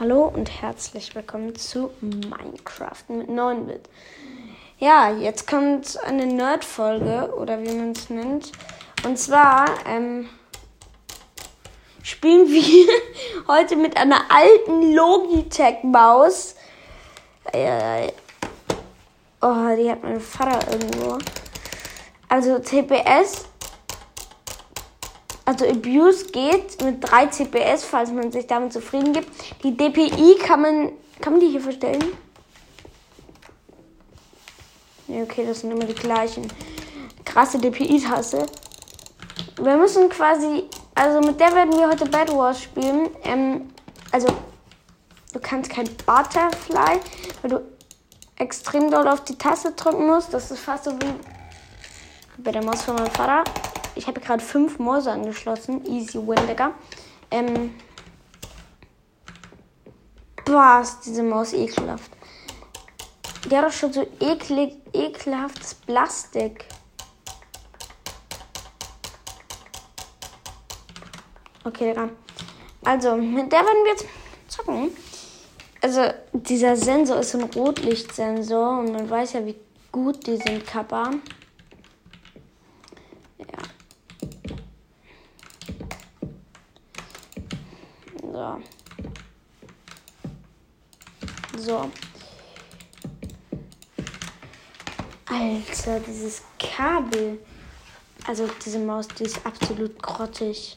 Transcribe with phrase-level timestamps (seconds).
[0.00, 3.88] Hallo und herzlich willkommen zu Minecraft mit 9-Bit.
[4.78, 8.52] Ja, jetzt kommt eine Nerd-Folge oder wie man es nennt.
[9.04, 10.28] Und zwar ähm,
[12.04, 12.86] spielen wir
[13.48, 16.54] heute mit einer alten Logitech-Maus.
[17.52, 18.12] Äh,
[19.42, 21.18] oh, die hat mein Vater irgendwo.
[22.28, 23.46] Also TPS
[25.48, 29.30] also Abuse geht mit 3 CPS, falls man sich damit zufrieden gibt.
[29.64, 30.92] Die DPI kann man.
[31.22, 32.04] Kann man die hier verstellen?
[35.06, 36.46] Ne, okay, das sind immer die gleichen.
[37.24, 38.44] Krasse DPI-Tasse.
[39.56, 40.64] Wir müssen quasi.
[40.94, 43.08] Also mit der werden wir heute Bad Wars spielen.
[43.24, 43.72] Ähm,
[44.12, 44.26] also,
[45.32, 47.00] du kannst kein Butterfly,
[47.40, 47.62] weil du
[48.36, 50.34] extrem doll auf die Taste drücken musst.
[50.34, 51.14] Das ist fast so wie
[52.36, 53.44] bei der Maus von meinem Vater.
[53.98, 55.84] Ich habe gerade fünf Mäuse angeschlossen.
[55.84, 56.70] Easy win, Digga.
[57.32, 57.74] Ähm.
[60.44, 62.12] Boah, ist diese Maus ekelhaft.
[63.50, 66.66] Die hat doch schon so eklig, ekelhaftes Plastik.
[71.64, 72.08] Okay, Digga.
[72.84, 74.06] Also, mit der werden wir jetzt
[74.46, 74.92] zocken.
[75.82, 76.02] Also,
[76.32, 79.56] dieser Sensor ist ein Rotlichtsensor und man weiß ja, wie
[79.90, 81.10] gut die sind, Kappa.
[88.38, 88.62] So.
[91.58, 91.90] So.
[95.30, 97.38] Alter, dieses Kabel.
[98.26, 100.76] Also diese Maus, die ist absolut grottig.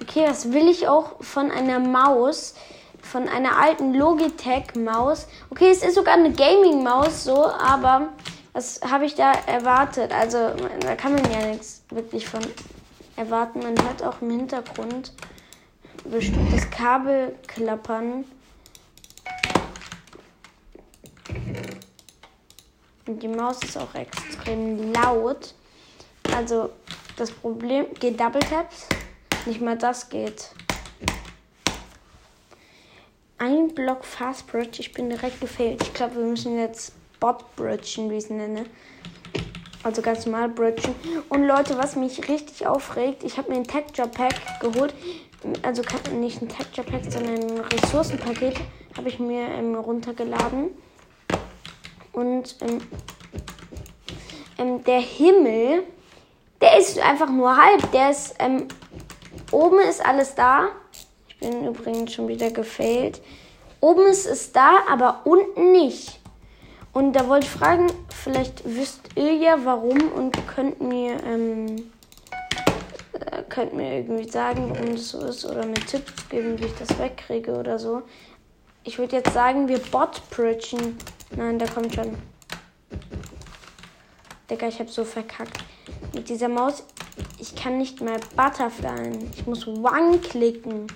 [0.00, 2.54] Okay, was will ich auch von einer Maus?
[3.02, 5.28] Von einer alten Logitech-Maus.
[5.50, 8.08] Okay, es ist sogar eine Gaming-Maus so, aber
[8.52, 10.12] was habe ich da erwartet?
[10.12, 10.38] Also,
[10.80, 12.40] da kann man ja nichts wirklich von
[13.16, 13.60] erwarten.
[13.60, 15.12] Man hört auch im Hintergrund
[16.04, 18.24] bestimmt das Kabel klappern.
[23.06, 25.54] Und die Maus ist auch extrem laut.
[26.34, 26.70] Also
[27.16, 28.88] das Problem geht Double Taps.
[29.46, 30.50] Nicht mal das geht.
[33.38, 34.80] Ein Block Fast Bridge.
[34.80, 35.82] Ich bin direkt gefailt.
[35.82, 38.66] Ich glaube, wir müssen jetzt Bot Bridgen, wie ich es nenne.
[39.82, 40.96] Also ganz normal bridgen.
[41.28, 44.92] Und Leute, was mich richtig aufregt, ich habe mir ein Texture Pack geholt.
[45.62, 48.56] Also nicht ein Texture Pack, sondern ein Ressourcenpaket
[48.96, 50.70] habe ich mir ähm, runtergeladen.
[52.16, 52.80] Und ähm,
[54.56, 55.82] ähm, der Himmel,
[56.62, 57.92] der ist einfach nur halb.
[57.92, 58.68] Der ist, ähm,
[59.50, 60.68] oben ist alles da.
[61.28, 63.20] Ich bin übrigens schon wieder gefailt.
[63.80, 66.18] Oben ist es da, aber unten nicht.
[66.94, 71.92] Und da wollte ich fragen, vielleicht wisst ihr ja warum und könnt mir, ähm,
[73.12, 76.78] äh, könnt mir irgendwie sagen, warum das so ist oder mir Tipps geben, wie ich
[76.78, 78.00] das wegkriege oder so.
[78.84, 80.96] Ich würde jetzt sagen, wir bot-bridgen.
[81.34, 82.16] Nein, da kommt schon.
[84.50, 85.64] Digga, ich habe so verkackt.
[86.14, 86.84] Mit dieser Maus,
[87.38, 89.30] ich kann nicht mehr Butterflyen.
[89.34, 90.86] Ich muss One klicken.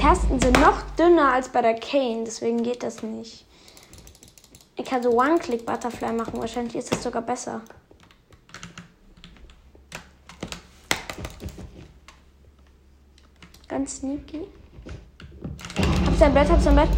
[0.00, 3.44] Tasten sind noch dünner als bei der Kane, deswegen geht das nicht.
[4.76, 7.62] Ich kann so One-Click-Butterfly machen, wahrscheinlich ist das sogar besser.
[13.86, 14.48] Ganz sneaky.
[16.06, 16.88] Hab's ein Bett, hab's ein Bett.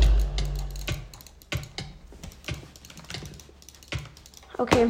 [4.56, 4.88] Okay.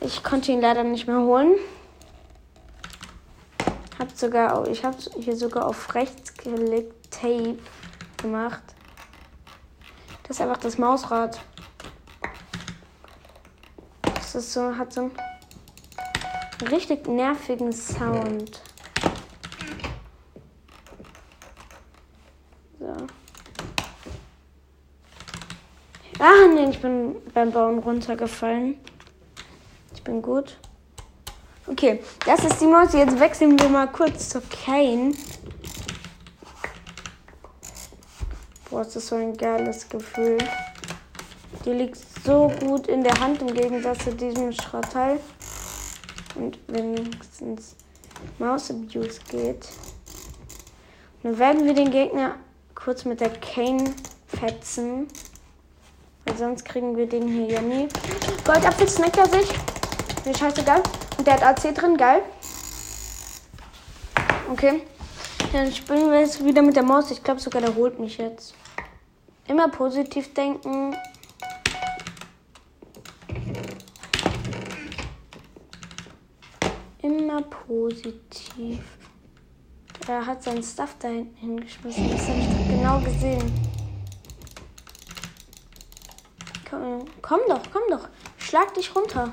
[0.00, 1.54] Ich konnte ihn leider nicht mehr holen
[3.98, 7.58] habe sogar, ich habe hier sogar auf rechts gelegt Tape
[8.16, 8.62] gemacht.
[10.24, 11.38] Das ist einfach das Mausrad.
[14.02, 15.12] Das ist so, hat so einen
[16.70, 18.62] richtig nervigen Sound.
[22.78, 22.94] So.
[26.20, 28.76] Ah, nee, ich bin beim Bauen runtergefallen.
[29.94, 30.58] Ich bin gut.
[31.68, 32.92] Okay, das ist die Maus.
[32.92, 35.12] Jetzt wechseln wir mal kurz zu Kane.
[38.68, 40.38] Boah, ist das so ein geiles Gefühl.
[41.64, 45.20] Die liegt so gut in der Hand im Gegensatz zu diesem Schrottteil.
[46.34, 47.76] Und wenigstens
[48.40, 49.68] Maus Abuse geht.
[51.22, 52.34] Dann werden wir den Gegner
[52.74, 53.94] kurz mit der Kane
[54.26, 55.06] fetzen.
[56.28, 57.88] Weil sonst kriegen wir den hier ja nie.
[58.44, 59.48] Goldapfel snackt er sich.
[60.24, 60.82] Wie scheißegal.
[61.16, 62.22] Und der hat AC drin, geil.
[64.52, 64.82] Okay.
[65.52, 67.10] Dann spielen wir jetzt wieder mit der Maus.
[67.10, 68.54] Ich glaube sogar, der holt mich jetzt.
[69.46, 70.94] Immer positiv denken.
[77.38, 78.80] sehr positiv.
[80.06, 82.10] Er hat seinen Stuff da hinten hingeschmissen.
[82.10, 83.67] Das habe ich doch genau gesehen.
[86.78, 88.08] Komm, komm doch, komm doch.
[88.38, 89.32] Schlag dich runter.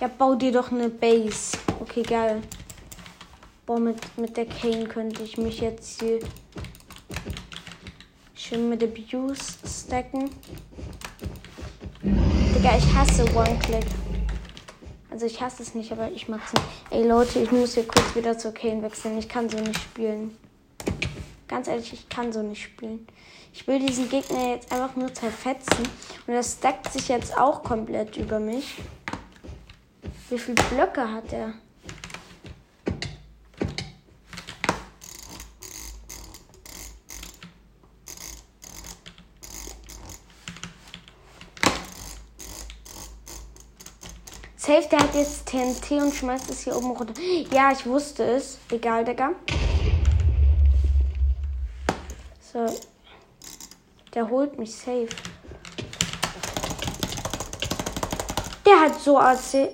[0.00, 1.56] Ja, bau dir doch eine Base.
[1.80, 2.42] Okay, geil.
[3.66, 6.18] Boah, mit, mit der Kane könnte ich mich jetzt hier
[8.34, 10.30] schön mit Abuse stacken.
[12.02, 13.86] Digga, ich hasse One-Click.
[15.08, 16.66] Also ich hasse es nicht, aber ich mag es nicht.
[16.90, 19.18] Ey Leute, ich muss hier kurz wieder zur Kane wechseln.
[19.18, 20.36] Ich kann so nicht spielen.
[21.52, 23.06] Ganz ehrlich, ich kann so nicht spielen.
[23.52, 25.86] Ich will diesen Gegner jetzt einfach nur zerfetzen.
[26.26, 28.76] Und das stackt sich jetzt auch komplett über mich.
[30.30, 31.52] Wie viele Blöcke hat er?
[44.56, 47.12] Safe, der hat jetzt TNT und schmeißt es hier oben runter.
[47.52, 48.56] Ja, ich wusste es.
[48.70, 49.32] Egal, Digga.
[52.52, 52.66] So.
[54.14, 55.08] Der holt mich safe.
[58.66, 59.70] Der hat so AC.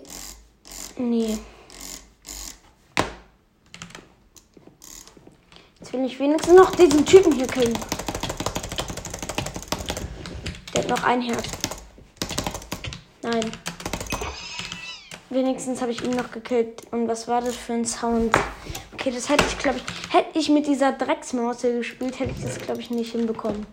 [0.96, 1.38] Nee.
[5.80, 7.76] Jetzt will ich wenigstens noch diesen Typen hier killen.
[10.72, 11.48] Der hat noch ein Herz.
[13.22, 13.50] Nein.
[15.30, 16.82] Wenigstens habe ich ihn noch gekillt.
[16.92, 18.32] Und was war das für ein Sound?
[19.08, 22.44] Okay, das hätte ich, glaube ich, hätte ich mit dieser Drecksmaus hier gespielt, hätte ich
[22.44, 23.66] das, glaube ich, nicht hinbekommen.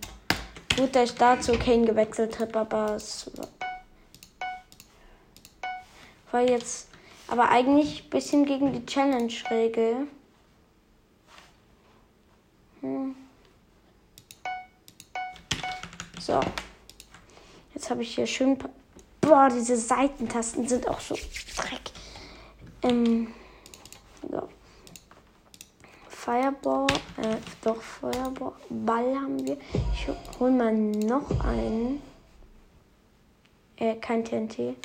[0.77, 3.29] Gut, dass ich da zu Kane gewechselt habe, aber es
[6.31, 6.87] war jetzt
[7.27, 10.07] aber eigentlich ein bisschen gegen die Challenge-Regel.
[12.79, 13.15] Hm.
[16.21, 16.39] So.
[17.73, 18.57] Jetzt habe ich hier schön
[19.19, 21.15] Boah, diese Seitentasten sind auch so
[21.57, 21.91] dreck.
[22.83, 23.33] Ähm,
[24.31, 24.47] so.
[26.25, 26.87] Fireball,
[27.17, 29.57] äh, doch Feuerball Ball haben wir.
[29.93, 30.07] Ich
[30.39, 32.01] hol mal noch einen.
[33.77, 34.75] Äh, kein TNT.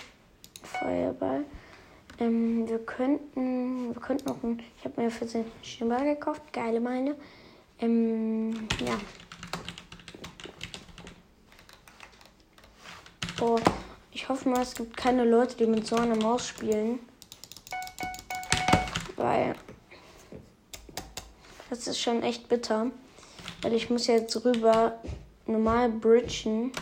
[0.62, 1.46] Feuerball.
[2.18, 6.78] Ähm, wir könnten, wir könnten noch ein, ich habe mir für den Schimmer gekauft, geile
[6.78, 7.16] meine.
[7.78, 8.98] Ähm, ja.
[13.38, 13.60] Boah.
[14.12, 16.98] Ich hoffe mal, es gibt keine Leute, die mit so einer Maus spielen.
[19.16, 19.54] Weil
[21.70, 22.90] das ist schon echt bitter.
[23.62, 24.98] Weil ich muss jetzt rüber
[25.46, 26.72] normal bridgen.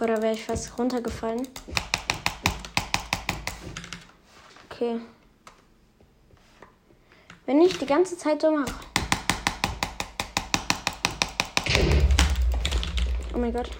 [0.00, 1.46] Oder wäre ich fast runtergefallen?
[4.68, 4.98] Okay.
[7.46, 8.91] Wenn ich die ganze Zeit so mache.
[13.34, 13.70] Oh mein Gott.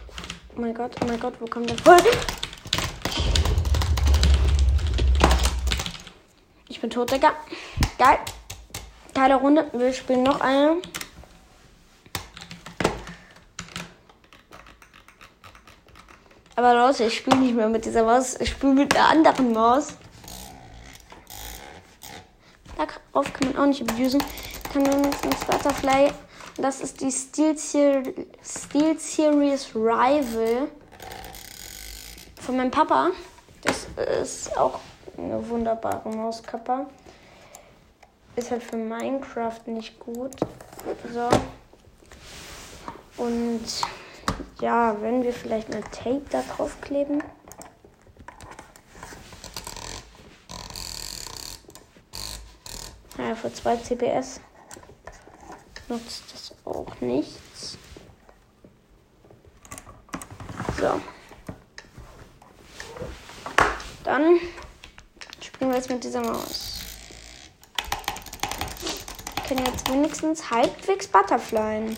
[0.57, 1.99] Oh mein Gott, oh mein Gott, wo kommt der voll?
[6.69, 7.33] Ich bin tot, Digga.
[7.99, 8.19] Geil.
[9.15, 9.67] Geile Runde.
[9.73, 10.81] Wir spielen noch eine.
[16.57, 18.41] Aber Leute, ich spiele nicht mehr mit dieser Maus.
[18.41, 19.89] Ich spiele mit einer anderen Maus.
[23.13, 24.23] Darauf kann man auch nicht abusen.
[24.73, 26.11] Kann wenigstens Butterfly.
[26.57, 28.03] Das ist die Steel, Ser
[28.45, 30.69] Steel Series Rival
[32.41, 33.11] von meinem Papa.
[33.63, 33.87] Das
[34.21, 34.81] ist auch
[35.17, 36.87] eine wunderbare Mauskapper.
[38.37, 40.37] Ist halt für Minecraft nicht gut.
[41.13, 41.29] So.
[43.17, 43.65] Und
[44.61, 47.23] ja, wenn wir vielleicht eine Tape da drauf kleben.
[53.19, 54.41] Ja, für 2 CPS
[55.93, 57.77] nutzt das auch nichts.
[60.79, 61.01] So.
[64.05, 64.41] Dann
[65.41, 66.81] spielen wir jetzt mit dieser Maus.
[69.37, 71.97] Ich kann jetzt wenigstens halbwegs Butterflyen.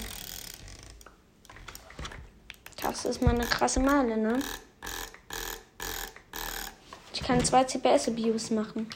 [2.82, 4.40] Das ist mal eine krasse Male, ne?
[7.12, 8.90] Ich kann zwei CPS Abuse machen.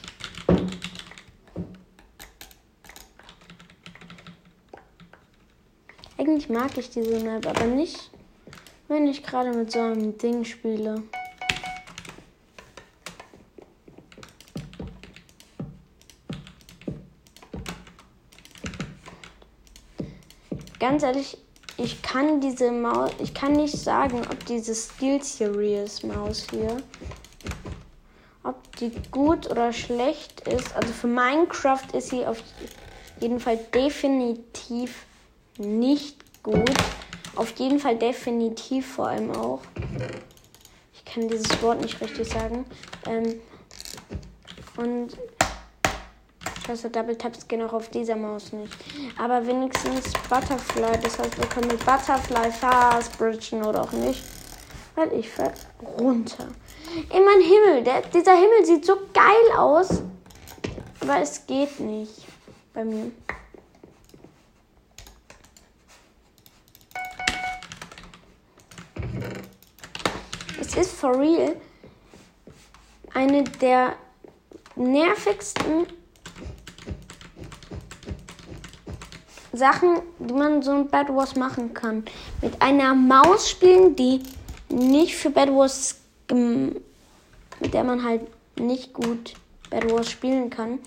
[6.19, 8.11] Eigentlich mag ich diese Map, aber nicht,
[8.89, 11.01] wenn ich gerade mit so einem Ding spiele.
[20.77, 21.37] Ganz ehrlich,
[21.77, 26.83] ich kann diese Maus, ich kann nicht sagen, ob diese Steel Series Maus hier,
[28.43, 30.75] ob die gut oder schlecht ist.
[30.75, 32.43] Also für Minecraft ist sie auf
[33.21, 35.05] jeden Fall definitiv
[35.59, 36.71] nicht gut.
[37.35, 39.61] Auf jeden Fall definitiv vor allem auch.
[40.93, 42.65] Ich kann dieses Wort nicht richtig sagen.
[43.07, 43.39] Ähm,
[44.77, 45.17] und
[46.65, 48.71] Scheiße, Double Taps gehen auch auf dieser Maus nicht.
[49.17, 50.99] Aber wenigstens Butterfly.
[51.01, 54.23] Das heißt, wir können mit Butterfly fast bridgen oder auch nicht.
[54.95, 55.51] Weil ich fall
[55.97, 56.47] runter.
[57.11, 57.83] In mein Himmel.
[57.83, 60.03] Der, dieser Himmel sieht so geil aus.
[60.99, 62.25] Aber es geht nicht
[62.73, 63.11] bei mir.
[70.79, 71.55] Ist for real
[73.13, 73.95] eine der
[74.75, 75.87] nervigsten
[79.51, 82.05] Sachen, die man so in Bad Wars machen kann.
[82.41, 84.21] Mit einer Maus spielen, die
[84.69, 88.21] nicht für Bad Wars, mit der man halt
[88.59, 89.33] nicht gut
[89.69, 90.79] Bad Wars spielen kann.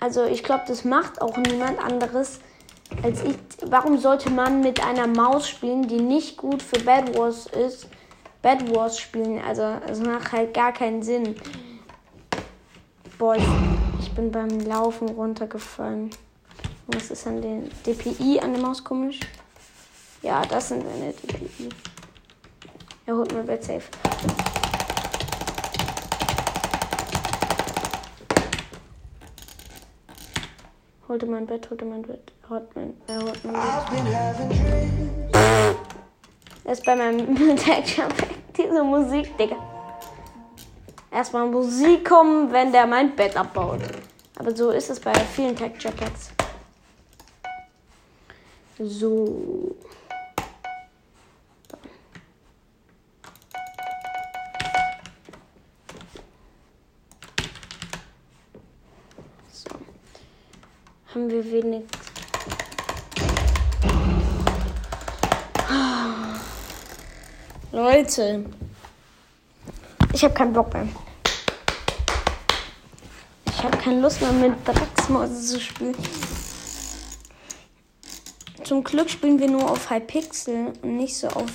[0.00, 2.40] Also ich glaube, das macht auch niemand anderes
[3.02, 3.36] als ich.
[3.66, 7.86] Warum sollte man mit einer Maus spielen, die nicht gut für Bad Wars ist,
[8.42, 9.40] Bad Wars spielen?
[9.42, 11.36] Also es macht halt gar keinen Sinn.
[13.18, 13.44] Boah, ich,
[14.14, 16.10] bin beim Laufen runtergefallen.
[16.88, 19.20] Was ist an den DPI an der Maus komisch?
[20.22, 21.68] Ja, das sind eine DPI.
[23.06, 23.82] Er holt mir Bett safe.
[31.08, 32.32] Holte mein Bett, holte mein Bett.
[32.48, 35.29] Holt mein, er holt mein Bett.
[36.70, 37.84] Ist bei meinem Pack.
[38.56, 39.56] Diese Musik, Digga.
[41.10, 43.80] Erstmal Musik kommen, wenn der mein Bett abbaut.
[44.38, 46.30] Aber so ist es bei vielen Texture Packs.
[48.78, 49.74] So.
[59.50, 59.70] So.
[61.12, 61.99] Haben wir wenig.
[67.72, 68.44] Leute.
[70.12, 70.88] Ich habe keinen Bock mehr.
[73.46, 75.94] Ich habe keine Lust mehr mit Drecksmäuse zu spielen.
[78.64, 81.50] Zum Glück spielen wir nur auf Hypixel und nicht so auf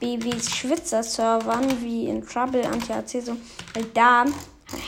[0.00, 3.22] BWs Schwitzer-Servern wie in Trouble Anti-AC.
[3.22, 3.36] So.
[3.74, 4.24] Weil da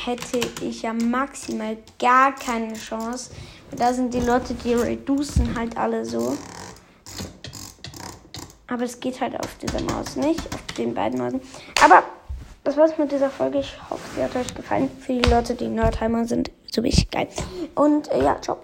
[0.07, 3.33] hätte ich ja maximal gar keine Chance.
[3.77, 6.39] Da sind die Leute, die reducen halt alle so.
[8.75, 11.41] Aber es geht halt auf dieser Maus nicht, auf den beiden Mäusen.
[11.85, 12.03] Aber
[12.65, 13.61] das war's mit dieser Folge.
[13.61, 14.91] Ich hoffe, sie hat euch gefallen.
[14.99, 17.29] Für die Leute, die Nerdheimer sind, so wie ich geil.
[17.77, 18.59] Und äh, ja, ciao.